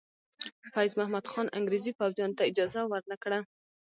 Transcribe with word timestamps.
فیض 0.73 0.91
محمد 0.99 1.25
خان 1.31 1.47
انګریزي 1.57 1.91
پوځیانو 1.99 2.37
ته 2.37 2.43
اجازه 2.51 2.81
ور 2.91 3.03
نه 3.11 3.17
کړه. 3.23 3.39